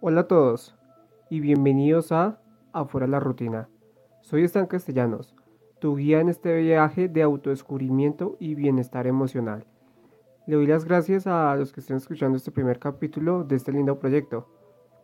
Hola 0.00 0.20
a 0.20 0.28
todos 0.28 0.76
y 1.28 1.40
bienvenidos 1.40 2.12
a 2.12 2.38
Afuera 2.72 3.08
la 3.08 3.18
Rutina. 3.18 3.68
Soy 4.20 4.44
Stan 4.44 4.68
Castellanos, 4.68 5.34
tu 5.80 5.96
guía 5.96 6.20
en 6.20 6.28
este 6.28 6.56
viaje 6.58 7.08
de 7.08 7.20
autodescubrimiento 7.24 8.36
y 8.38 8.54
bienestar 8.54 9.08
emocional. 9.08 9.66
Le 10.46 10.54
doy 10.54 10.68
las 10.68 10.84
gracias 10.84 11.26
a 11.26 11.52
los 11.56 11.72
que 11.72 11.80
estén 11.80 11.96
escuchando 11.96 12.36
este 12.36 12.52
primer 12.52 12.78
capítulo 12.78 13.42
de 13.42 13.56
este 13.56 13.72
lindo 13.72 13.98
proyecto. 13.98 14.46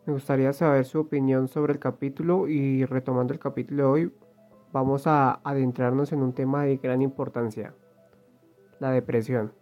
Me 0.07 0.13
gustaría 0.13 0.53
saber 0.53 0.85
su 0.85 1.01
opinión 1.01 1.49
sobre 1.49 1.73
el 1.73 1.81
capítulo 1.81 2.47
y 2.47 2.85
retomando 2.85 3.33
el 3.33 3.41
capítulo 3.41 3.83
de 3.83 3.89
hoy, 3.89 4.13
vamos 4.73 5.09
a 5.09 5.41
adentrarnos 5.43 6.13
en 6.13 6.23
un 6.23 6.35
tema 6.35 6.67
de 6.67 6.77
gran 6.77 7.03
importancia, 7.03 7.75
la 8.79 8.93
depresión. 8.93 9.55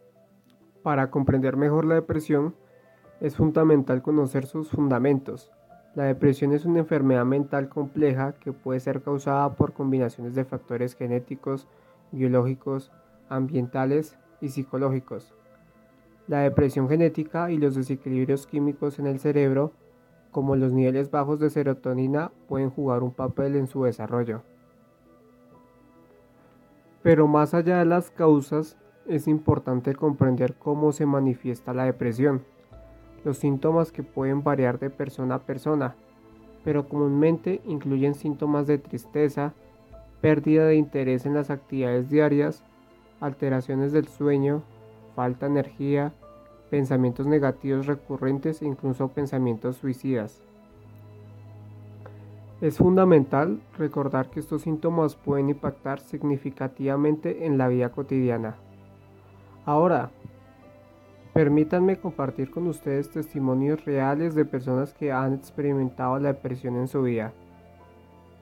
Para 0.83 1.11
comprender 1.11 1.57
mejor 1.57 1.87
la 1.87 1.95
depresión, 1.95 2.55
es 3.23 3.37
fundamental 3.37 4.03
conocer 4.03 4.47
sus 4.47 4.69
fundamentos. 4.69 5.53
La 5.95 6.05
depresión 6.05 6.53
es 6.53 6.65
una 6.65 6.81
enfermedad 6.81 7.25
mental 7.25 7.69
compleja 7.69 8.33
que 8.33 8.53
puede 8.53 8.81
ser 8.81 9.01
causada 9.01 9.55
por 9.55 9.75
combinaciones 9.75 10.35
de 10.35 10.45
factores 10.45 10.97
genéticos, 10.97 11.69
biológicos, 12.11 12.91
ambientales 13.29 14.19
y 14.41 14.49
psicológicos. 14.49 15.33
La 16.27 16.41
depresión 16.41 16.89
genética 16.89 17.53
y 17.53 17.59
los 17.59 17.77
desequilibrios 17.77 18.49
químicos 18.49 18.99
en 18.99 19.07
el 19.07 19.21
cerebro, 19.21 19.71
como 20.33 20.57
los 20.57 20.73
niveles 20.73 21.13
bajos 21.13 21.39
de 21.39 21.51
serotonina, 21.51 22.33
pueden 22.49 22.71
jugar 22.71 23.05
un 23.05 23.13
papel 23.13 23.55
en 23.55 23.69
su 23.69 23.85
desarrollo. 23.85 24.43
Pero 27.05 27.29
más 27.29 27.55
allá 27.55 27.79
de 27.79 27.85
las 27.85 28.11
causas, 28.11 28.77
es 29.07 29.29
importante 29.29 29.95
comprender 29.95 30.55
cómo 30.55 30.91
se 30.91 31.07
manifiesta 31.07 31.73
la 31.73 31.85
depresión, 31.85 32.43
los 33.25 33.39
síntomas 33.39 33.93
que 33.93 34.03
pueden 34.03 34.43
variar 34.43 34.79
de 34.79 34.91
persona 34.91 35.37
a 35.37 35.39
persona, 35.41 35.95
pero 36.65 36.89
comúnmente 36.89 37.61
incluyen 37.65 38.15
síntomas 38.15 38.67
de 38.67 38.79
tristeza, 38.79 39.55
pérdida 40.21 40.67
de 40.67 40.77
interés 40.77 41.27
en 41.27 41.35
las 41.35 41.51
actividades 41.51 42.09
diarias, 42.09 42.63
alteraciones 43.21 43.93
del 43.93 44.09
sueño, 44.09 44.63
falta 45.15 45.47
de 45.47 45.53
energía, 45.53 46.13
pensamientos 46.71 47.27
negativos 47.27 47.87
recurrentes 47.87 48.63
e 48.63 48.67
incluso 48.67 49.09
pensamientos 49.09 49.77
suicidas. 49.77 50.43
Es 52.63 52.79
fundamental 52.79 53.61
recordar 53.77 54.31
que 54.31 54.39
estos 54.39 54.63
síntomas 54.63 55.17
pueden 55.17 55.51
impactar 55.51 55.99
significativamente 55.99 57.45
en 57.45 57.59
la 57.59 57.67
vida 57.67 57.89
cotidiana. 57.89 58.55
Ahora, 59.67 60.13
permítanme 61.33 61.99
compartir 61.99 62.51
con 62.51 62.67
ustedes 62.67 63.11
testimonios 63.11 63.85
reales 63.85 64.35
de 64.35 64.45
personas 64.45 64.93
que 64.93 65.13
han 65.13 65.35
experimentado 65.35 66.19
la 66.19 66.33
depresión 66.33 66.77
en 66.77 66.89
su 66.89 67.03
vida. 67.03 67.33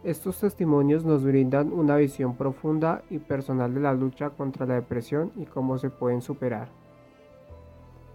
Estos 0.03 0.41
testimonios 0.41 1.05
nos 1.05 1.23
brindan 1.23 1.73
una 1.73 1.97
visión 1.97 2.35
profunda 2.35 3.03
y 3.11 3.19
personal 3.19 3.75
de 3.75 3.81
la 3.81 3.93
lucha 3.93 4.31
contra 4.31 4.65
la 4.65 4.75
depresión 4.75 5.31
y 5.37 5.45
cómo 5.45 5.77
se 5.79 5.91
pueden 5.91 6.23
superar. 6.23 6.69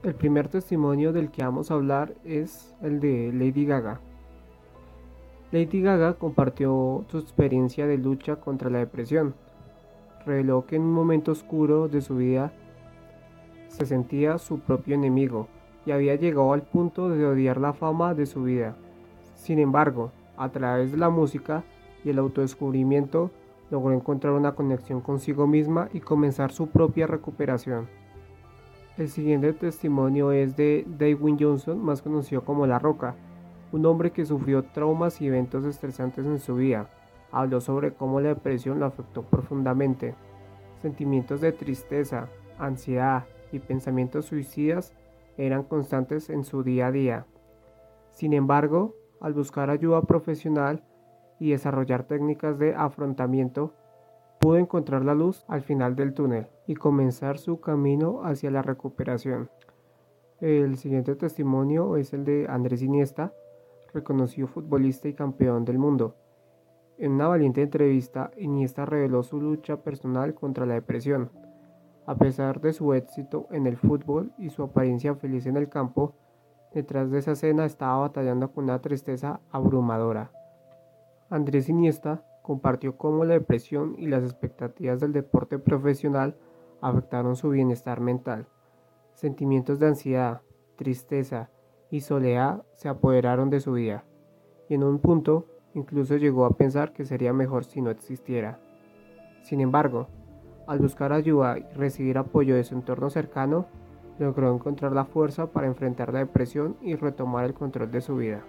El 0.02 0.16
primer 0.16 0.48
testimonio 0.48 1.14
del 1.14 1.32
que 1.32 1.44
vamos 1.44 1.70
a 1.70 1.76
hablar 1.76 2.14
es 2.24 2.76
el 2.82 3.00
de 3.00 3.32
Lady 3.32 3.66
Gaga. 3.66 4.02
Lady 5.52 5.82
Gaga 5.82 6.16
compartió 6.16 7.06
su 7.08 7.20
experiencia 7.20 7.88
de 7.88 7.98
lucha 7.98 8.38
contra 8.38 8.70
la 8.70 8.80
depresión. 8.80 9.36
Reveló 10.26 10.66
que 10.66 10.76
en 10.76 10.82
un 10.82 10.94
momento 10.94 11.32
oscuro 11.32 11.88
de 11.88 12.02
su 12.02 12.18
vida 12.18 12.52
se 13.76 13.86
sentía 13.86 14.38
su 14.38 14.60
propio 14.60 14.96
enemigo 14.96 15.48
y 15.86 15.92
había 15.92 16.16
llegado 16.16 16.54
al 16.54 16.62
punto 16.62 17.10
de 17.10 17.26
odiar 17.26 17.60
la 17.60 17.74
fama 17.74 18.14
de 18.14 18.26
su 18.26 18.44
vida. 18.44 18.78
Sin 19.36 19.60
embargo, 19.60 20.12
a 20.38 20.50
través 20.50 20.94
de 20.94 20.98
la 20.98 21.10
música 21.10 21.64
y 22.04 22.10
el 22.10 22.20
autodescubrimiento, 22.20 23.32
logró 23.70 23.94
encontrar 23.94 24.34
una 24.34 24.54
conexión 24.54 25.02
consigo 25.02 25.46
misma 25.46 25.90
y 25.92 26.00
comenzar 26.00 26.54
su 26.54 26.68
propia 26.68 27.06
recuperación. 27.06 27.88
El 28.98 29.10
siguiente 29.10 29.52
testimonio 29.52 30.32
es 30.32 30.56
de 30.56 30.86
Dwayne 30.88 31.38
Johnson, 31.38 31.84
más 31.84 32.02
conocido 32.02 32.46
como 32.46 32.66
La 32.66 32.80
Roca, 32.80 33.16
un 33.74 33.86
hombre 33.86 34.12
que 34.12 34.26
sufrió 34.26 34.64
traumas 34.64 35.20
y 35.20 35.28
eventos 35.28 35.66
estresantes 35.66 36.26
en 36.26 36.40
su 36.40 36.56
vida. 36.56 36.90
Habló 37.30 37.60
sobre 37.60 37.94
cómo 37.94 38.22
la 38.22 38.30
depresión 38.30 38.80
lo 38.80 38.86
afectó 38.86 39.24
profundamente. 39.24 40.16
Sentimientos 40.82 41.42
de 41.42 41.52
tristeza, 41.52 42.30
ansiedad, 42.58 43.26
y 43.56 43.60
pensamientos 43.60 44.26
suicidas 44.26 44.94
eran 45.38 45.64
constantes 45.64 46.30
en 46.30 46.44
su 46.44 46.64
día 46.64 46.88
a 46.88 46.92
día. 46.92 47.26
Sin 48.12 48.34
embargo, 48.34 48.96
al 49.20 49.34
buscar 49.34 49.70
ayuda 49.70 50.02
profesional 50.04 50.84
y 51.40 51.52
desarrollar 51.52 52.04
técnicas 52.04 52.60
de 52.60 52.76
afrontamiento, 52.76 53.74
pudo 54.40 54.58
encontrar 54.58 55.04
la 55.04 55.16
luz 55.16 55.46
al 55.48 55.62
final 55.62 55.96
del 55.96 56.14
túnel 56.14 56.48
y 56.68 56.76
comenzar 56.76 57.38
su 57.38 57.60
camino 57.60 58.22
hacia 58.24 58.52
la 58.52 58.62
recuperación. 58.62 59.50
El 60.40 60.78
siguiente 60.78 61.16
testimonio 61.16 61.98
es 61.98 62.14
el 62.14 62.26
de 62.26 62.46
Andrés 62.50 62.82
Iniesta, 62.82 63.34
reconocido 63.94 64.48
futbolista 64.48 65.08
y 65.08 65.14
campeón 65.14 65.66
del 65.66 65.80
mundo. 65.80 66.16
En 66.98 67.14
una 67.14 67.28
valiente 67.28 67.62
entrevista, 67.62 68.32
Iniesta 68.38 68.86
reveló 68.86 69.24
su 69.24 69.42
lucha 69.42 69.82
personal 69.82 70.34
contra 70.34 70.66
la 70.66 70.76
depresión 70.76 71.32
a 72.06 72.16
pesar 72.16 72.62
de 72.62 72.74
su 72.74 72.94
éxito 72.94 73.48
en 73.52 73.68
el 73.68 73.78
fútbol 73.78 74.32
y 74.38 74.50
su 74.50 74.64
apariencia 74.64 75.16
feliz 75.16 75.46
en 75.46 75.58
el 75.58 75.70
campo, 75.70 76.14
detrás 76.74 77.10
de 77.10 77.20
esa 77.20 77.32
escena 77.32 77.66
estaba 77.66 78.00
batallando 78.00 78.52
con 78.52 78.66
una 78.66 78.82
tristeza 78.82 79.40
abrumadora. 79.52 80.32
Andrés 81.30 81.70
Iniesta 81.70 82.24
compartió 82.44 82.98
cómo 82.98 83.26
la 83.26 83.34
depresión 83.34 83.96
y 83.98 84.08
las 84.08 84.24
expectativas 84.24 85.00
del 85.00 85.14
deporte 85.14 85.58
profesional 85.58 86.38
afectaron 86.82 87.36
su 87.36 87.50
bienestar 87.50 88.02
mental. 88.02 88.48
Sentimientos 89.16 89.80
de 89.80 89.88
ansiedad, 89.88 90.42
tristeza 90.76 91.50
y 91.90 92.02
soledad 92.02 92.64
se 92.74 92.90
apoderaron 92.90 93.50
de 93.50 93.62
su 93.62 93.74
vida, 93.74 94.04
y 94.70 94.76
en 94.76 94.84
un 94.84 95.00
punto 95.00 95.48
incluso 95.74 96.18
llegó 96.18 96.46
a 96.46 96.58
pensar 96.58 96.94
que 96.94 97.06
sería 97.06 97.34
mejor 97.34 97.66
si 97.66 97.82
no 97.82 97.90
existiera. 97.90 98.60
Sin 99.42 99.62
embargo, 99.62 100.08
al 100.68 100.80
buscar 100.80 101.14
ayuda 101.14 101.58
y 101.58 101.64
recibir 101.76 102.18
apoyo 102.18 102.56
de 102.56 102.64
su 102.64 102.76
entorno 102.76 103.10
cercano, 103.10 103.66
logró 104.20 104.54
encontrar 104.54 104.92
la 104.94 105.06
fuerza 105.06 105.48
para 105.48 105.68
enfrentar 105.68 106.14
la 106.14 106.20
depresión 106.20 106.76
y 106.82 106.96
retomar 106.96 107.46
el 107.46 107.54
control 107.54 107.92
de 107.92 108.02
su 108.02 108.16
vida. 108.18 108.42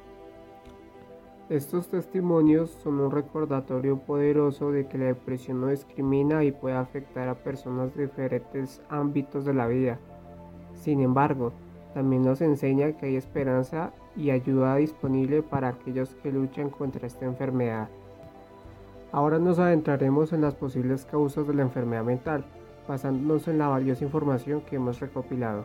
Estos 1.48 1.88
testimonios 1.88 2.70
son 2.82 2.98
un 2.98 3.10
recordatorio 3.12 3.98
poderoso 3.98 4.72
de 4.72 4.88
que 4.88 4.98
la 4.98 5.04
depresión 5.06 5.60
no 5.60 5.68
discrimina 5.68 6.42
y 6.42 6.50
puede 6.50 6.74
afectar 6.74 7.28
a 7.28 7.36
personas 7.36 7.94
de 7.94 8.06
diferentes 8.06 8.82
ámbitos 8.88 9.44
de 9.44 9.54
la 9.54 9.68
vida. 9.68 10.00
Sin 10.74 11.00
embargo, 11.00 11.52
también 11.94 12.22
nos 12.22 12.40
enseña 12.40 12.92
que 12.92 13.06
hay 13.06 13.16
esperanza 13.16 13.92
y 14.16 14.30
ayuda 14.30 14.76
disponible 14.76 15.42
para 15.42 15.68
aquellos 15.68 16.16
que 16.16 16.32
luchan 16.32 16.68
contra 16.68 17.06
esta 17.06 17.26
enfermedad. 17.26 17.88
Ahora 19.12 19.38
nos 19.38 19.58
adentraremos 19.58 20.32
en 20.32 20.42
las 20.42 20.54
posibles 20.54 21.04
causas 21.04 21.46
de 21.46 21.54
la 21.54 21.62
enfermedad 21.62 22.04
mental, 22.04 22.44
basándonos 22.88 23.48
en 23.48 23.58
la 23.58 23.68
valiosa 23.68 24.04
información 24.04 24.60
que 24.62 24.76
hemos 24.76 25.00
recopilado. 25.00 25.64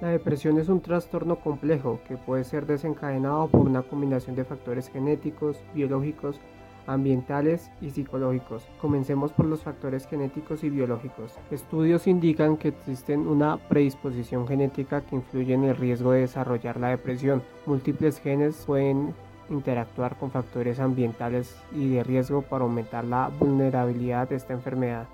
La 0.00 0.08
depresión 0.08 0.58
es 0.58 0.68
un 0.68 0.80
trastorno 0.80 1.36
complejo 1.36 2.00
que 2.08 2.16
puede 2.16 2.44
ser 2.44 2.64
desencadenado 2.64 3.48
por 3.48 3.60
una 3.60 3.82
combinación 3.82 4.34
de 4.34 4.44
factores 4.44 4.88
genéticos, 4.88 5.62
biológicos, 5.74 6.40
ambientales 6.86 7.70
y 7.82 7.90
psicológicos. 7.90 8.66
Comencemos 8.80 9.32
por 9.32 9.44
los 9.44 9.60
factores 9.62 10.06
genéticos 10.06 10.64
y 10.64 10.70
biológicos. 10.70 11.38
Estudios 11.50 12.06
indican 12.06 12.56
que 12.56 12.68
existen 12.68 13.26
una 13.28 13.58
predisposición 13.68 14.48
genética 14.48 15.02
que 15.02 15.16
influye 15.16 15.52
en 15.52 15.64
el 15.64 15.76
riesgo 15.76 16.12
de 16.12 16.20
desarrollar 16.20 16.80
la 16.80 16.88
depresión. 16.88 17.42
Múltiples 17.66 18.18
genes 18.20 18.64
pueden 18.66 19.14
interactuar 19.50 20.16
con 20.16 20.30
factores 20.30 20.80
ambientales 20.80 21.60
y 21.72 21.90
de 21.90 22.02
riesgo 22.04 22.42
para 22.42 22.64
aumentar 22.64 23.04
la 23.04 23.28
vulnerabilidad 23.28 24.28
de 24.28 24.36
esta 24.36 24.52
enfermedad. 24.52 25.06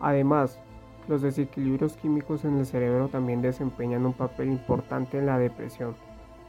Además, 0.00 0.58
los 1.08 1.22
desequilibrios 1.22 1.96
químicos 1.96 2.44
en 2.44 2.58
el 2.58 2.66
cerebro 2.66 3.08
también 3.08 3.42
desempeñan 3.42 4.06
un 4.06 4.12
papel 4.12 4.48
importante 4.48 5.18
en 5.18 5.26
la 5.26 5.38
depresión. 5.38 5.94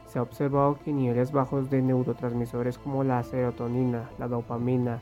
Se 0.06 0.18
ha 0.18 0.22
observado 0.22 0.78
que 0.84 0.92
niveles 0.92 1.32
bajos 1.32 1.70
de 1.70 1.82
neurotransmisores 1.82 2.78
como 2.78 3.02
la 3.02 3.22
serotonina, 3.22 4.10
la 4.18 4.28
dopamina 4.28 5.00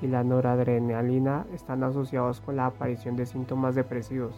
y 0.00 0.06
la 0.06 0.24
noradrenalina 0.24 1.46
están 1.52 1.84
asociados 1.84 2.40
con 2.40 2.56
la 2.56 2.66
aparición 2.66 3.16
de 3.16 3.26
síntomas 3.26 3.74
depresivos. 3.74 4.34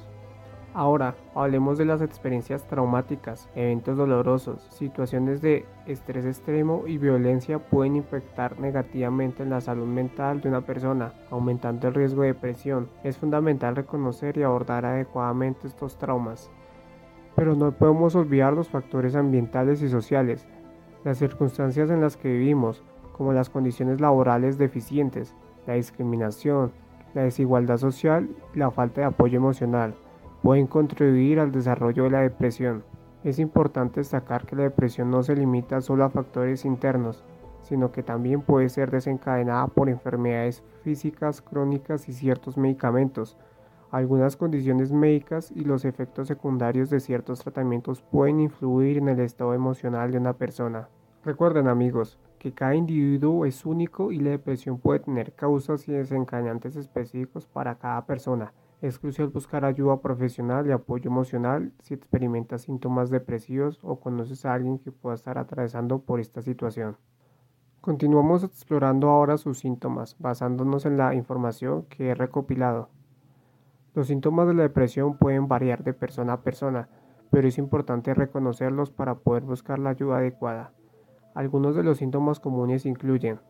Ahora, 0.77 1.15
hablemos 1.37 1.79
de 1.79 1.85
las 1.85 2.03
experiencias 2.03 2.67
traumáticas, 2.67 3.49
eventos 3.55 3.97
dolorosos, 3.97 4.67
situaciones 4.71 5.41
de 5.41 5.65
estrés 5.87 6.25
extremo 6.25 6.83
y 6.89 6.99
violencia 6.99 7.61
pueden 7.61 7.95
impactar 7.95 8.59
negativamente 8.59 9.45
en 9.45 9.51
la 9.51 9.61
salud 9.61 9.87
mental 9.87 10.41
de 10.41 10.49
una 10.49 10.63
persona, 10.63 11.13
aumentando 11.31 11.87
el 11.87 11.95
riesgo 11.95 12.23
de 12.23 12.29
depresión. 12.29 12.89
Es 13.05 13.19
fundamental 13.19 13.77
reconocer 13.77 14.37
y 14.37 14.43
abordar 14.43 14.85
adecuadamente 14.85 15.69
estos 15.69 15.97
traumas. 15.97 16.51
Pero 17.37 17.55
no 17.55 17.71
podemos 17.71 18.17
olvidar 18.17 18.53
los 18.53 18.69
factores 18.69 19.15
ambientales 19.15 19.81
y 19.81 19.89
sociales. 19.89 20.45
Las 21.05 21.19
circunstancias 21.19 21.89
en 21.89 22.01
las 22.01 22.17
que 22.17 22.33
vivimos, 22.33 22.83
como 23.17 23.33
las 23.33 23.49
condiciones 23.49 24.01
laborales 24.01 24.59
deficientes, 24.59 25.37
la 25.69 25.75
discriminación, 25.75 26.73
la 27.15 27.23
desigualdad 27.23 27.77
social 27.77 28.29
y 28.55 28.59
la 28.59 28.73
falta 28.73 29.03
de 29.03 29.07
apoyo 29.07 29.37
emocional, 29.37 29.95
pueden 30.45 30.67
contribuir 30.67 31.41
al 31.41 31.53
desarrollo 31.53 32.05
de 32.05 32.11
la 32.11 32.21
depresión. 32.21 32.85
Es 33.23 33.39
importante 33.39 34.01
destacar 34.01 34.45
que 34.45 34.55
la 34.55 34.65
depresión 34.65 35.11
no 35.11 35.23
se 35.23 35.35
limita 35.35 35.81
solo 35.81 36.05
a 36.05 36.11
factores 36.11 36.67
internos, 36.67 37.25
sino 37.63 37.93
que 37.93 38.03
también 38.03 38.43
puede 38.43 38.69
ser 38.69 38.91
desencadenada 38.91 39.67
por 39.69 39.89
enfermedades 39.89 40.63
físicas 40.83 41.41
crónicas 41.41 42.11
y 42.11 42.13
ciertos 42.13 42.59
medicamentos. 42.59 43.39
Algunas 43.91 44.37
condiciones 44.37 44.93
médicas 44.93 45.51
y 45.51 45.65
los 45.65 45.87
efectos 45.87 46.29
secundarios 46.29 46.91
de 46.91 47.01
ciertos 47.01 47.41
tratamientos 47.41 48.03
pueden 48.03 48.41
influir 48.41 48.99
en 48.99 49.09
el 49.09 49.21
estado 49.21 49.55
emocional 49.55 50.13
de 50.13 50.19
una 50.19 50.35
persona. 50.35 50.91
Recuerden 51.25 51.69
amigos, 51.69 52.19
que 52.39 52.53
cada 52.53 52.75
individuo 52.75 53.47
es 53.47 53.65
único 53.65 54.13
y 54.13 54.19
la 54.19 54.33
depresión 54.33 54.77
puede 54.77 55.01
tener 55.01 55.33
causas 55.33 55.89
y 55.89 55.93
desencadenantes 55.93 56.77
específicos 56.77 57.47
para 57.47 57.77
cada 57.77 58.05
persona. 58.05 58.53
Es 58.85 58.99
crucial 58.99 59.29
buscar 59.29 59.65
ayuda 59.65 60.03
profesional 60.03 60.67
y 60.67 60.71
apoyo 60.71 61.09
emocional 61.09 61.73
si 61.81 61.95
experimentas 61.95 62.61
síntomas 62.61 63.09
depresivos 63.09 63.81
o 63.83 63.99
conoces 63.99 64.45
a 64.45 64.53
alguien 64.53 64.79
que 64.79 64.93
pueda 64.93 65.15
estar 65.15 65.39
atravesando 65.39 66.01
por 66.01 66.21
esta 66.21 66.43
situación. 66.43 66.99
Continuamos 67.81 68.45
explorando 68.45 69.09
ahora 69.09 69.39
sus 69.39 69.61
síntomas, 69.61 70.17
basándonos 70.19 70.85
en 70.85 70.99
la 70.99 71.15
información 71.15 71.87
que 71.87 72.11
he 72.11 72.15
recopilado. 72.15 72.91
Los 73.95 74.09
síntomas 74.09 74.49
de 74.49 74.53
la 74.53 74.65
depresión 74.65 75.17
pueden 75.17 75.49
variar 75.49 75.83
de 75.83 75.95
persona 75.95 76.35
a 76.35 76.43
persona, 76.43 76.91
pero 77.31 77.49
es 77.49 77.57
importante 77.57 78.13
reconocerlos 78.13 78.91
para 78.91 79.15
poder 79.15 79.45
buscar 79.45 79.79
la 79.79 79.89
ayuda 79.89 80.19
adecuada. 80.19 80.75
Algunos 81.35 81.75
de 81.75 81.85
los 81.85 81.97
síntomas 81.97 82.39
comunes 82.39 82.85
incluyen 82.85 83.41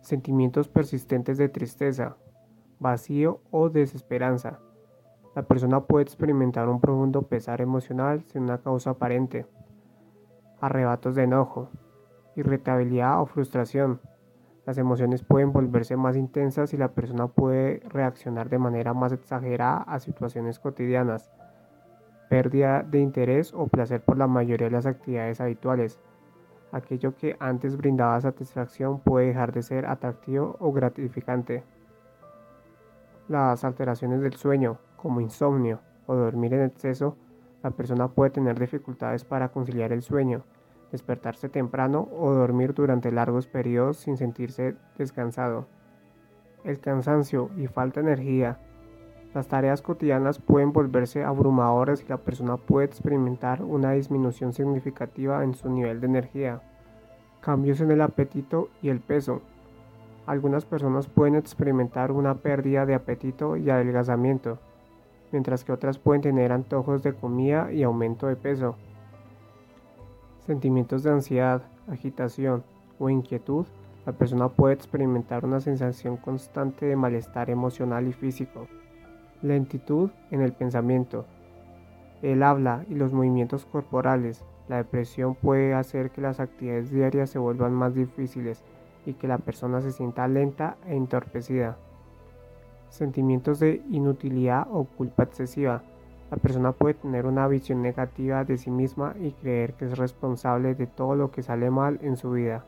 sentimientos 0.00 0.66
persistentes 0.68 1.36
de 1.36 1.50
tristeza, 1.50 2.16
vacío 2.78 3.40
o 3.50 3.68
desesperanza. 3.68 4.58
La 5.34 5.42
persona 5.42 5.80
puede 5.80 6.04
experimentar 6.04 6.68
un 6.68 6.80
profundo 6.80 7.22
pesar 7.22 7.60
emocional 7.60 8.22
sin 8.24 8.44
una 8.44 8.58
causa 8.58 8.90
aparente. 8.90 9.46
Arrebatos 10.60 11.14
de 11.14 11.24
enojo, 11.24 11.68
irritabilidad 12.36 13.20
o 13.20 13.26
frustración. 13.26 14.00
Las 14.64 14.78
emociones 14.78 15.22
pueden 15.22 15.52
volverse 15.52 15.96
más 15.96 16.16
intensas 16.16 16.72
y 16.72 16.76
la 16.76 16.88
persona 16.88 17.28
puede 17.28 17.80
reaccionar 17.88 18.48
de 18.48 18.58
manera 18.58 18.94
más 18.94 19.12
exagerada 19.12 19.82
a 19.82 20.00
situaciones 20.00 20.58
cotidianas. 20.58 21.30
Pérdida 22.30 22.82
de 22.82 23.00
interés 23.00 23.52
o 23.54 23.68
placer 23.68 24.00
por 24.00 24.16
la 24.16 24.26
mayoría 24.26 24.68
de 24.68 24.72
las 24.72 24.86
actividades 24.86 25.40
habituales. 25.40 26.00
Aquello 26.72 27.14
que 27.14 27.36
antes 27.38 27.76
brindaba 27.76 28.20
satisfacción 28.20 29.00
puede 29.00 29.26
dejar 29.26 29.52
de 29.52 29.62
ser 29.62 29.86
atractivo 29.86 30.56
o 30.58 30.72
gratificante 30.72 31.62
las 33.28 33.64
alteraciones 33.64 34.20
del 34.20 34.34
sueño, 34.34 34.78
como 34.96 35.20
insomnio 35.20 35.80
o 36.06 36.14
dormir 36.14 36.54
en 36.54 36.62
exceso, 36.62 37.16
la 37.62 37.70
persona 37.70 38.08
puede 38.08 38.30
tener 38.30 38.58
dificultades 38.58 39.24
para 39.24 39.48
conciliar 39.48 39.92
el 39.92 40.02
sueño, 40.02 40.44
despertarse 40.92 41.48
temprano 41.48 42.08
o 42.16 42.32
dormir 42.32 42.74
durante 42.74 43.10
largos 43.10 43.46
periodos 43.46 43.96
sin 43.96 44.16
sentirse 44.16 44.76
descansado. 44.96 45.66
El 46.64 46.80
cansancio 46.80 47.50
y 47.56 47.66
falta 47.66 48.00
de 48.00 48.06
energía. 48.06 48.58
Las 49.34 49.48
tareas 49.48 49.82
cotidianas 49.82 50.38
pueden 50.38 50.72
volverse 50.72 51.24
abrumadoras 51.24 52.02
y 52.02 52.08
la 52.08 52.18
persona 52.18 52.56
puede 52.56 52.86
experimentar 52.86 53.62
una 53.62 53.92
disminución 53.92 54.52
significativa 54.52 55.42
en 55.44 55.54
su 55.54 55.68
nivel 55.68 56.00
de 56.00 56.06
energía. 56.06 56.62
Cambios 57.40 57.80
en 57.80 57.90
el 57.90 58.00
apetito 58.00 58.70
y 58.80 58.88
el 58.88 59.00
peso. 59.00 59.42
Algunas 60.26 60.64
personas 60.64 61.06
pueden 61.06 61.36
experimentar 61.36 62.10
una 62.10 62.34
pérdida 62.34 62.84
de 62.84 62.96
apetito 62.96 63.56
y 63.56 63.70
adelgazamiento, 63.70 64.58
mientras 65.30 65.62
que 65.62 65.70
otras 65.70 65.98
pueden 65.98 66.20
tener 66.20 66.50
antojos 66.50 67.04
de 67.04 67.12
comida 67.12 67.70
y 67.72 67.84
aumento 67.84 68.26
de 68.26 68.34
peso. 68.34 68.74
Sentimientos 70.44 71.04
de 71.04 71.10
ansiedad, 71.10 71.62
agitación 71.88 72.64
o 72.98 73.08
inquietud. 73.08 73.66
La 74.04 74.12
persona 74.12 74.48
puede 74.48 74.74
experimentar 74.74 75.44
una 75.44 75.60
sensación 75.60 76.16
constante 76.16 76.86
de 76.86 76.96
malestar 76.96 77.48
emocional 77.48 78.08
y 78.08 78.12
físico. 78.12 78.66
Lentitud 79.42 80.10
en 80.32 80.40
el 80.40 80.52
pensamiento. 80.52 81.24
El 82.22 82.42
habla 82.42 82.84
y 82.88 82.94
los 82.94 83.12
movimientos 83.12 83.64
corporales. 83.64 84.44
La 84.68 84.78
depresión 84.78 85.36
puede 85.36 85.74
hacer 85.74 86.10
que 86.10 86.20
las 86.20 86.40
actividades 86.40 86.90
diarias 86.90 87.30
se 87.30 87.38
vuelvan 87.38 87.72
más 87.72 87.94
difíciles 87.94 88.64
y 89.06 89.14
que 89.14 89.28
la 89.28 89.38
persona 89.38 89.80
se 89.80 89.92
sienta 89.92 90.28
lenta 90.28 90.76
e 90.86 90.96
entorpecida. 90.96 91.78
Sentimientos 92.90 93.60
de 93.60 93.82
inutilidad 93.90 94.66
o 94.70 94.84
culpa 94.84 95.22
excesiva. 95.22 95.82
La 96.30 96.36
persona 96.36 96.72
puede 96.72 96.94
tener 96.94 97.24
una 97.24 97.46
visión 97.46 97.82
negativa 97.82 98.44
de 98.44 98.58
sí 98.58 98.70
misma 98.70 99.14
y 99.20 99.30
creer 99.30 99.74
que 99.74 99.84
es 99.86 99.96
responsable 99.96 100.74
de 100.74 100.86
todo 100.86 101.14
lo 101.14 101.30
que 101.30 101.42
sale 101.42 101.70
mal 101.70 101.98
en 102.02 102.16
su 102.16 102.32
vida. 102.32 102.64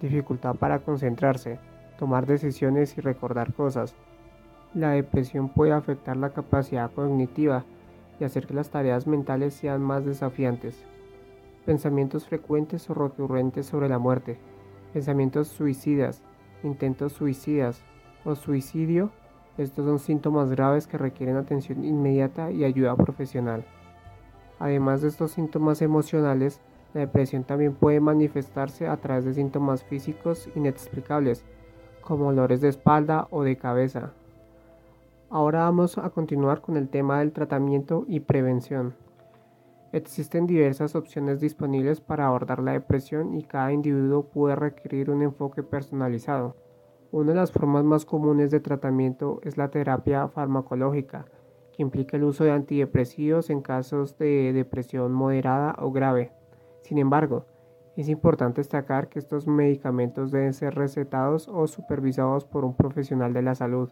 Dificultad 0.00 0.54
para 0.54 0.78
concentrarse, 0.78 1.58
tomar 1.98 2.26
decisiones 2.26 2.96
y 2.96 3.00
recordar 3.00 3.52
cosas. 3.52 3.94
La 4.72 4.90
depresión 4.90 5.48
puede 5.48 5.72
afectar 5.72 6.16
la 6.16 6.30
capacidad 6.30 6.92
cognitiva 6.92 7.64
y 8.20 8.24
hacer 8.24 8.46
que 8.46 8.54
las 8.54 8.70
tareas 8.70 9.06
mentales 9.06 9.54
sean 9.54 9.82
más 9.82 10.04
desafiantes. 10.04 10.84
Pensamientos 11.66 12.26
frecuentes 12.26 12.88
o 12.88 12.94
recurrentes 12.94 13.66
sobre 13.66 13.88
la 13.88 13.98
muerte, 13.98 14.38
pensamientos 14.92 15.48
suicidas, 15.48 16.22
intentos 16.62 17.12
suicidas 17.12 17.82
o 18.24 18.34
suicidio, 18.34 19.10
estos 19.58 19.84
son 19.84 19.98
síntomas 19.98 20.50
graves 20.50 20.86
que 20.86 20.98
requieren 20.98 21.36
atención 21.36 21.84
inmediata 21.84 22.50
y 22.50 22.64
ayuda 22.64 22.96
profesional. 22.96 23.64
Además 24.58 25.02
de 25.02 25.08
estos 25.08 25.32
síntomas 25.32 25.82
emocionales, 25.82 26.60
la 26.94 27.00
depresión 27.02 27.44
también 27.44 27.74
puede 27.74 28.00
manifestarse 28.00 28.86
a 28.86 28.96
través 28.96 29.24
de 29.24 29.34
síntomas 29.34 29.84
físicos 29.84 30.48
inexplicables, 30.54 31.44
como 32.00 32.26
dolores 32.26 32.60
de 32.60 32.68
espalda 32.68 33.28
o 33.30 33.42
de 33.42 33.56
cabeza. 33.56 34.12
Ahora 35.28 35.60
vamos 35.60 35.96
a 35.98 36.10
continuar 36.10 36.60
con 36.60 36.76
el 36.76 36.88
tema 36.88 37.20
del 37.20 37.32
tratamiento 37.32 38.04
y 38.08 38.20
prevención. 38.20 38.94
Existen 39.92 40.46
diversas 40.46 40.94
opciones 40.94 41.40
disponibles 41.40 42.00
para 42.00 42.26
abordar 42.26 42.62
la 42.62 42.72
depresión 42.72 43.34
y 43.34 43.42
cada 43.42 43.72
individuo 43.72 44.30
puede 44.30 44.54
requerir 44.54 45.10
un 45.10 45.22
enfoque 45.22 45.64
personalizado. 45.64 46.54
Una 47.10 47.30
de 47.32 47.38
las 47.38 47.50
formas 47.50 47.82
más 47.82 48.04
comunes 48.04 48.52
de 48.52 48.60
tratamiento 48.60 49.40
es 49.42 49.56
la 49.56 49.68
terapia 49.68 50.28
farmacológica, 50.28 51.24
que 51.72 51.82
implica 51.82 52.16
el 52.16 52.22
uso 52.22 52.44
de 52.44 52.52
antidepresivos 52.52 53.50
en 53.50 53.62
casos 53.62 54.16
de 54.16 54.52
depresión 54.52 55.12
moderada 55.12 55.74
o 55.80 55.90
grave. 55.90 56.30
Sin 56.82 56.98
embargo, 56.98 57.46
es 57.96 58.08
importante 58.08 58.60
destacar 58.60 59.08
que 59.08 59.18
estos 59.18 59.48
medicamentos 59.48 60.30
deben 60.30 60.54
ser 60.54 60.76
recetados 60.76 61.48
o 61.48 61.66
supervisados 61.66 62.44
por 62.44 62.64
un 62.64 62.76
profesional 62.76 63.32
de 63.32 63.42
la 63.42 63.56
salud. 63.56 63.90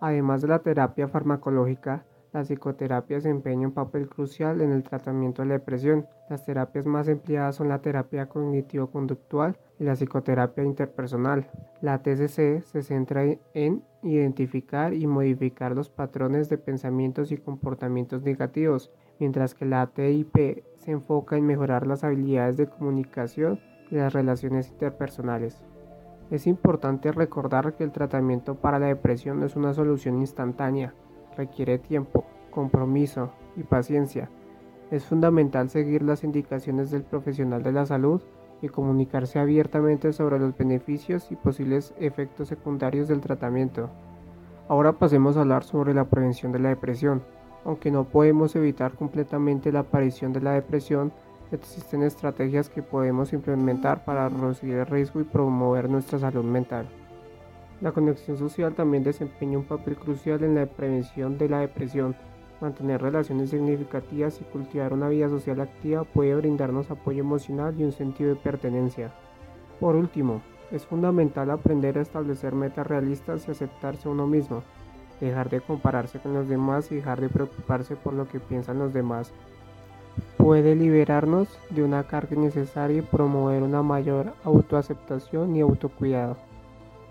Además 0.00 0.42
de 0.42 0.48
la 0.48 0.58
terapia 0.58 1.06
farmacológica, 1.06 2.04
la 2.36 2.44
psicoterapia 2.44 3.16
desempeña 3.16 3.66
un 3.66 3.72
papel 3.72 4.10
crucial 4.10 4.60
en 4.60 4.70
el 4.70 4.82
tratamiento 4.82 5.40
de 5.40 5.48
la 5.48 5.54
depresión. 5.54 6.06
Las 6.28 6.44
terapias 6.44 6.84
más 6.84 7.08
empleadas 7.08 7.56
son 7.56 7.70
la 7.70 7.80
terapia 7.80 8.28
cognitivo-conductual 8.28 9.56
y 9.78 9.84
la 9.84 9.94
psicoterapia 9.94 10.62
interpersonal. 10.62 11.48
La 11.80 12.02
TCC 12.02 12.60
se 12.60 12.82
centra 12.82 13.22
en 13.54 13.82
identificar 14.02 14.92
y 14.92 15.06
modificar 15.06 15.74
los 15.74 15.88
patrones 15.88 16.50
de 16.50 16.58
pensamientos 16.58 17.32
y 17.32 17.38
comportamientos 17.38 18.22
negativos, 18.22 18.92
mientras 19.18 19.54
que 19.54 19.64
la 19.64 19.86
TIP 19.86 20.62
se 20.76 20.90
enfoca 20.90 21.38
en 21.38 21.46
mejorar 21.46 21.86
las 21.86 22.04
habilidades 22.04 22.58
de 22.58 22.66
comunicación 22.66 23.60
y 23.90 23.94
las 23.94 24.12
relaciones 24.12 24.68
interpersonales. 24.68 25.64
Es 26.30 26.46
importante 26.46 27.12
recordar 27.12 27.76
que 27.76 27.84
el 27.84 27.92
tratamiento 27.92 28.56
para 28.56 28.78
la 28.78 28.88
depresión 28.88 29.40
no 29.40 29.46
es 29.46 29.56
una 29.56 29.72
solución 29.72 30.18
instantánea, 30.18 30.92
requiere 31.36 31.78
tiempo, 31.78 32.24
compromiso 32.50 33.30
y 33.56 33.62
paciencia. 33.62 34.28
Es 34.90 35.04
fundamental 35.04 35.68
seguir 35.68 36.02
las 36.02 36.24
indicaciones 36.24 36.90
del 36.90 37.02
profesional 37.02 37.62
de 37.62 37.72
la 37.72 37.86
salud 37.86 38.22
y 38.62 38.68
comunicarse 38.68 39.38
abiertamente 39.38 40.12
sobre 40.12 40.38
los 40.38 40.56
beneficios 40.56 41.30
y 41.30 41.36
posibles 41.36 41.92
efectos 41.98 42.48
secundarios 42.48 43.08
del 43.08 43.20
tratamiento. 43.20 43.90
Ahora 44.68 44.92
pasemos 44.92 45.36
a 45.36 45.40
hablar 45.40 45.64
sobre 45.64 45.94
la 45.94 46.04
prevención 46.04 46.52
de 46.52 46.58
la 46.58 46.70
depresión. 46.70 47.22
Aunque 47.64 47.90
no 47.90 48.04
podemos 48.04 48.54
evitar 48.56 48.92
completamente 48.92 49.72
la 49.72 49.80
aparición 49.80 50.32
de 50.32 50.40
la 50.40 50.52
depresión, 50.52 51.12
existen 51.52 52.02
estrategias 52.02 52.68
que 52.68 52.82
podemos 52.82 53.32
implementar 53.32 54.04
para 54.04 54.28
reducir 54.28 54.74
el 54.74 54.86
riesgo 54.86 55.20
y 55.20 55.24
promover 55.24 55.88
nuestra 55.88 56.18
salud 56.18 56.44
mental. 56.44 56.86
La 57.82 57.92
conexión 57.92 58.38
social 58.38 58.74
también 58.74 59.04
desempeña 59.04 59.58
un 59.58 59.64
papel 59.64 59.96
crucial 59.96 60.42
en 60.42 60.54
la 60.54 60.64
prevención 60.64 61.36
de 61.36 61.50
la 61.50 61.60
depresión. 61.60 62.16
Mantener 62.58 63.02
relaciones 63.02 63.50
significativas 63.50 64.40
y 64.40 64.44
cultivar 64.44 64.94
una 64.94 65.10
vida 65.10 65.28
social 65.28 65.60
activa 65.60 66.04
puede 66.04 66.34
brindarnos 66.36 66.90
apoyo 66.90 67.20
emocional 67.20 67.78
y 67.78 67.84
un 67.84 67.92
sentido 67.92 68.30
de 68.30 68.36
pertenencia. 68.36 69.12
Por 69.78 69.94
último, 69.94 70.40
es 70.72 70.86
fundamental 70.86 71.50
aprender 71.50 71.98
a 71.98 72.00
establecer 72.00 72.54
metas 72.54 72.86
realistas 72.86 73.46
y 73.46 73.50
aceptarse 73.50 74.08
a 74.08 74.12
uno 74.12 74.26
mismo, 74.26 74.62
dejar 75.20 75.50
de 75.50 75.60
compararse 75.60 76.18
con 76.18 76.32
los 76.32 76.48
demás 76.48 76.90
y 76.90 76.96
dejar 76.96 77.20
de 77.20 77.28
preocuparse 77.28 77.94
por 77.94 78.14
lo 78.14 78.26
que 78.26 78.40
piensan 78.40 78.78
los 78.78 78.94
demás. 78.94 79.34
Puede 80.38 80.74
liberarnos 80.74 81.58
de 81.68 81.82
una 81.82 82.04
carga 82.04 82.36
innecesaria 82.36 83.00
y 83.00 83.02
promover 83.02 83.62
una 83.62 83.82
mayor 83.82 84.32
autoaceptación 84.44 85.54
y 85.56 85.60
autocuidado. 85.60 86.38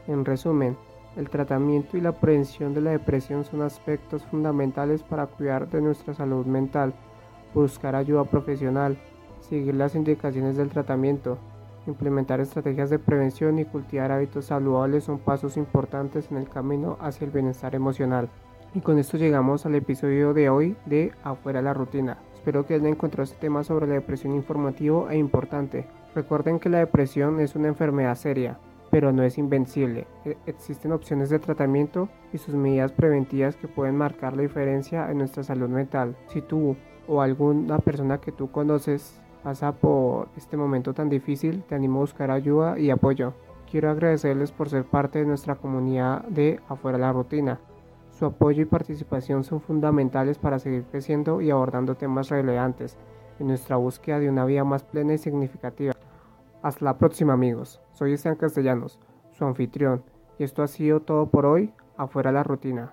En 0.07 0.25
resumen, 0.25 0.77
el 1.15 1.29
tratamiento 1.29 1.97
y 1.97 2.01
la 2.01 2.11
prevención 2.11 2.73
de 2.73 2.81
la 2.81 2.91
depresión 2.91 3.43
son 3.43 3.61
aspectos 3.61 4.23
fundamentales 4.25 5.01
para 5.01 5.27
cuidar 5.27 5.69
de 5.69 5.81
nuestra 5.81 6.13
salud 6.13 6.45
mental, 6.45 6.93
buscar 7.53 7.95
ayuda 7.95 8.25
profesional, 8.25 8.97
seguir 9.39 9.75
las 9.75 9.95
indicaciones 9.95 10.57
del 10.57 10.69
tratamiento, 10.69 11.37
implementar 11.87 12.39
estrategias 12.39 12.89
de 12.89 12.99
prevención 12.99 13.59
y 13.59 13.65
cultivar 13.65 14.11
hábitos 14.11 14.45
saludables 14.45 15.05
son 15.05 15.19
pasos 15.19 15.55
importantes 15.57 16.29
en 16.31 16.37
el 16.37 16.49
camino 16.49 16.97
hacia 16.99 17.25
el 17.25 17.31
bienestar 17.31 17.75
emocional. 17.75 18.29
Y 18.73 18.81
con 18.81 18.99
esto 18.99 19.17
llegamos 19.17 19.65
al 19.65 19.75
episodio 19.75 20.33
de 20.33 20.49
hoy 20.49 20.75
de 20.85 21.13
Afuera 21.23 21.61
la 21.61 21.73
Rutina. 21.73 22.17
Espero 22.33 22.65
que 22.65 22.73
hayan 22.73 22.87
encontrado 22.87 23.23
este 23.23 23.37
tema 23.37 23.63
sobre 23.63 23.87
la 23.87 23.93
depresión 23.93 24.35
informativo 24.35 25.09
e 25.09 25.17
importante. 25.17 25.87
Recuerden 26.13 26.59
que 26.59 26.69
la 26.69 26.79
depresión 26.79 27.39
es 27.39 27.55
una 27.55 27.69
enfermedad 27.69 28.15
seria, 28.15 28.59
pero 28.91 29.11
no 29.11 29.23
es 29.23 29.37
invencible. 29.37 30.07
E, 30.25 30.37
existen 30.45 30.91
opciones 30.91 31.29
de 31.29 31.39
tratamiento 31.39 32.09
y 32.33 32.37
sus 32.37 32.55
medidas 32.55 32.91
preventivas 32.91 33.55
que 33.55 33.67
pueden 33.67 33.95
marcar 33.95 34.35
la 34.35 34.43
diferencia 34.43 35.09
en 35.11 35.17
nuestra 35.17 35.43
salud 35.43 35.69
mental. 35.69 36.15
Si 36.27 36.41
tú 36.41 36.75
o 37.07 37.21
alguna 37.21 37.79
persona 37.79 38.19
que 38.19 38.31
tú 38.31 38.51
conoces 38.51 39.21
pasa 39.43 39.73
por 39.73 40.29
este 40.37 40.57
momento 40.57 40.93
tan 40.93 41.09
difícil, 41.09 41.63
te 41.63 41.75
animo 41.75 41.99
a 41.99 42.01
buscar 42.01 42.31
ayuda 42.31 42.79
y 42.79 42.89
apoyo. 42.89 43.33
Quiero 43.69 43.91
agradecerles 43.91 44.51
por 44.51 44.69
ser 44.69 44.85
parte 44.85 45.19
de 45.19 45.25
nuestra 45.25 45.55
comunidad 45.55 46.23
de 46.25 46.59
Afuera 46.67 46.97
la 46.97 47.11
Rutina. 47.11 47.59
Su 48.09 48.25
apoyo 48.25 48.61
y 48.61 48.65
participación 48.65 49.43
son 49.43 49.59
fundamentales 49.59 50.37
para 50.37 50.57
seguir 50.57 50.85
creciendo 50.85 51.41
y 51.41 51.51
abordando 51.51 51.95
temas 51.95 52.29
relevantes 52.29 52.97
en 53.39 53.47
nuestra 53.47 53.75
búsqueda 53.75 54.19
de 54.19 54.29
una 54.29 54.45
vida 54.45 54.63
más 54.63 54.83
plena 54.83 55.13
y 55.13 55.17
significativa. 55.17 55.93
Hasta 56.65 56.83
la 56.83 56.97
próxima 56.97 57.33
amigos, 57.33 57.79
soy 57.91 58.13
Esteban 58.13 58.39
Castellanos, 58.39 58.99
su 59.33 59.45
anfitrión, 59.45 60.03
y 60.39 60.43
esto 60.45 60.63
ha 60.63 60.67
sido 60.67 60.99
todo 60.99 61.27
por 61.27 61.45
hoy, 61.45 61.71
afuera 61.95 62.31
la 62.31 62.41
rutina. 62.41 62.91